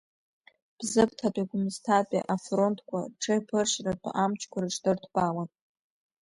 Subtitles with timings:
[0.77, 5.49] Бзыԥҭатәи, Гәымысҭатәи афронтқәа рҽеиԥыршьратәы амчқәа рыҽдырҭбаауан.